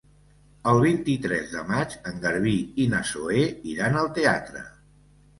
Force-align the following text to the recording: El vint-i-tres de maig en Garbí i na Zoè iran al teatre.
El 0.69 0.79
vint-i-tres 0.83 1.51
de 1.57 1.65
maig 1.71 1.93
en 2.11 2.17
Garbí 2.23 2.53
i 2.85 2.85
na 2.93 3.01
Zoè 3.09 3.43
iran 3.75 3.99
al 4.01 4.09
teatre. 4.19 4.65